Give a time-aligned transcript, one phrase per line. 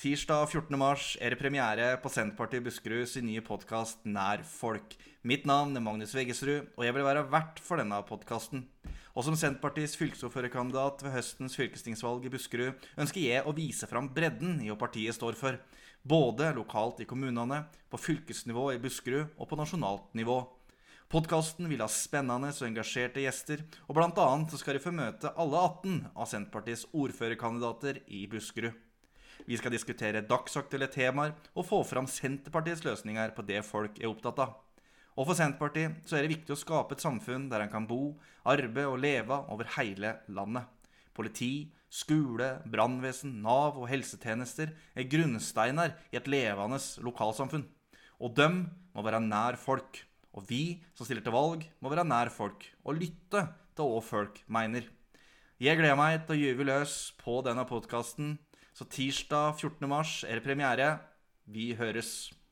[0.00, 0.78] Tirsdag 14.
[0.80, 4.94] mars er det premiere på Senterpartiet Buskerud sin nye podkast Nær folk.
[5.28, 8.62] Mitt navn er Magnus Veggesrud, og jeg vil være vert for denne podkasten.
[9.12, 14.56] Og som Senterpartiets fylkesordførerkandidat ved høstens fylkestingsvalg i Buskerud ønsker jeg å vise fram bredden
[14.64, 15.60] i hva partiet står for.
[16.00, 20.40] Både lokalt i kommunene, på fylkesnivå i Buskerud og på nasjonalt nivå.
[21.12, 24.30] Podkasten vil ha spennende og engasjerte gjester, og bl.a.
[24.48, 28.86] skal de få møte alle 18 av Senterpartiets ordførerkandidater i Buskerud.
[29.46, 34.42] Vi skal diskutere dagsaktuelle temaer og få fram Senterpartiets løsninger på det folk er opptatt
[34.44, 34.58] av.
[35.18, 38.14] Og for Senterpartiet så er det viktig å skape et samfunn der en kan bo,
[38.48, 40.68] arbeide og leve over hele landet.
[41.16, 47.66] Politi, skole, brannvesen, Nav og helsetjenester er grunnsteiner i et levende lokalsamfunn.
[48.20, 48.62] Og dem
[48.94, 50.04] må være nær folk.
[50.30, 54.38] Og vi som stiller til valg, må være nær folk og lytte til hva folk
[54.46, 54.86] mener.
[55.60, 58.38] Jeg gleder meg til å gyve løs på denne podkasten
[58.74, 59.88] så tirsdag 14.
[59.88, 60.98] mars er det premiere.
[61.46, 62.30] Vi høres.